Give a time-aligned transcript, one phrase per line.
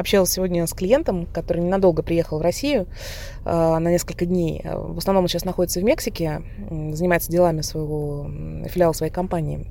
[0.00, 2.86] Общалась сегодня с клиентом, который ненадолго приехал в Россию
[3.44, 4.62] э, на несколько дней.
[4.64, 6.40] В основном он сейчас находится в Мексике,
[6.92, 8.30] занимается делами своего
[8.66, 9.70] филиала своей компании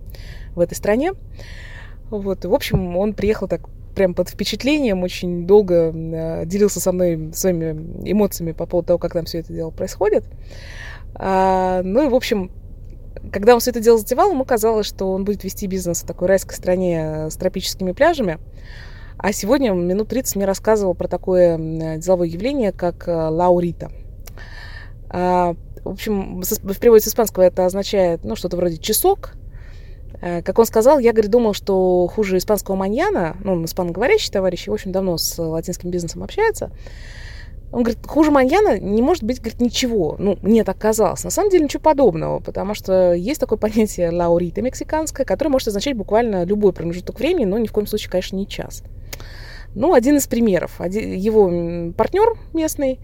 [0.54, 1.13] в этой стране.
[2.12, 2.46] Вот.
[2.46, 3.62] В общем, он приехал так
[3.96, 7.72] прям под впечатлением, очень долго э, делился со мной своими
[8.08, 10.26] эмоциями по поводу того, как там все это дело происходит.
[11.16, 12.52] А, ну и, в общем,
[13.32, 16.27] когда он все это дело затевал, ему казалось, что он будет вести бизнес в такой
[16.27, 18.38] райской стране с тропическими пляжами.
[19.22, 21.58] А сегодня минут 30 мне рассказывал про такое
[21.98, 23.92] деловое явление, как э, лаурита.
[25.09, 29.32] А, в общем, в переводе с испанского это означает, ну, что-то вроде часок.
[30.22, 34.68] Э, как он сказал, я, говорит, думал, что хуже испанского маньяна, ну, он испаноговорящий товарищ,
[34.68, 36.72] и, в общем, давно с латинским бизнесом общается,
[37.73, 40.16] он говорит, хуже маньяна не может быть, говорит, ничего.
[40.17, 41.26] Ну, мне так казалось.
[41.26, 45.98] На самом деле ничего подобного, потому что есть такое понятие лаурита мексиканское, которое может означать
[45.98, 48.81] буквально любой промежуток времени, но ни в коем случае, конечно, не час.
[49.76, 50.80] Ну, один из примеров.
[50.80, 53.00] Один, его партнер местный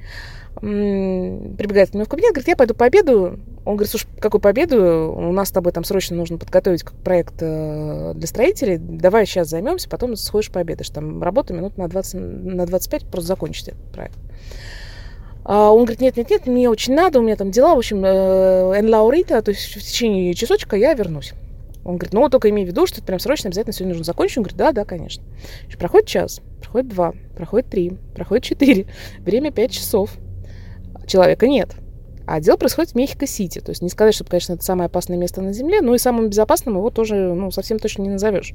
[0.60, 3.40] прибегает к нему в кабинет, говорит, я пойду пообедаю.
[3.66, 5.13] Он говорит, слушай, какую победу?
[5.13, 8.77] У нас с тобой там срочно нужно подготовить проект э, для строителей.
[8.77, 10.90] Давай сейчас займемся, потом сходишь пообедаешь.
[10.90, 14.18] Там работа минут на, 20, на 25, просто закончите проект.
[15.43, 18.04] А он говорит, нет, нет, нет, мне очень надо, у меня там дела, в общем,
[18.04, 21.34] en la horita, то есть в течение часочка я вернусь.
[21.84, 24.38] Он говорит, ну, только имей в виду, что это прям срочно обязательно сегодня нужно закончить.
[24.40, 25.24] Он говорит, да, да, конечно.
[25.77, 28.88] Проходит час, проходит два, проходит три, проходит четыре.
[29.20, 30.12] Время пять часов.
[31.08, 31.76] Человека нет.
[32.26, 33.60] А дело происходит в Мехико-Сити.
[33.60, 36.30] То есть не сказать, что, конечно, это самое опасное место на Земле, но и самым
[36.30, 38.54] безопасным его тоже, ну, совсем точно не назовешь.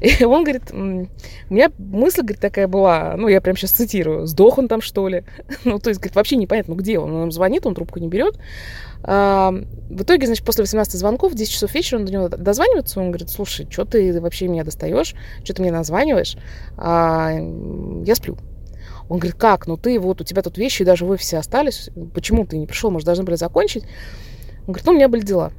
[0.00, 1.08] И он говорит, у
[1.54, 5.24] меня мысль, говорит, такая была, ну, я прям сейчас цитирую, сдох он там, что ли?
[5.64, 7.12] ну, то есть, говорит, вообще непонятно, где он.
[7.12, 8.38] Он нам звонит, он трубку не берет.
[9.04, 13.00] А, в итоге, значит, после 18 звонков, в 10 часов вечера он до него дозванивается,
[13.00, 16.36] он говорит, слушай, что ты вообще меня достаешь, что ты мне названиваешь,
[16.76, 17.32] а,
[18.04, 18.38] я сплю.
[19.08, 22.46] Он говорит, как, ну ты вот, у тебя тут вещи даже в офисе остались, почему
[22.46, 23.84] ты не пришел, может, должны были закончить?
[24.66, 25.52] Он говорит, ну, у меня были дела,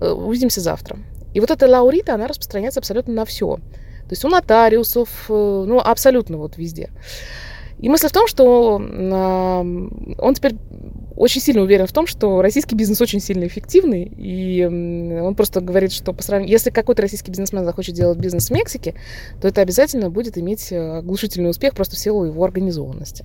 [0.00, 0.98] увидимся завтра.
[1.34, 3.56] И вот эта лаурита, она распространяется абсолютно на все.
[3.56, 6.90] То есть у нотариусов, э, ну, абсолютно вот везде.
[7.78, 10.54] И мысль в том, что он теперь
[11.16, 15.92] очень сильно уверен в том, что российский бизнес очень сильно эффективный, и он просто говорит,
[15.92, 18.94] что по сравнению, если какой-то российский бизнесмен захочет делать бизнес в Мексике,
[19.40, 23.22] то это обязательно будет иметь э, оглушительный успех просто в силу его организованности.